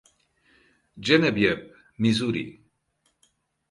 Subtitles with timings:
[0.99, 2.59] Genevieve, Misuri.